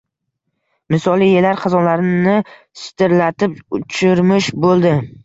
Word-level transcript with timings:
Misoli, 0.93 1.27
yellar 1.35 1.59
xazonlarni 1.65 2.33
shitirlatib 2.85 3.61
uchirmish 3.81 4.49
bo‘ldi. 4.65 4.95